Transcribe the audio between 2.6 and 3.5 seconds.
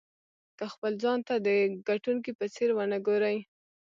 ونه ګورئ.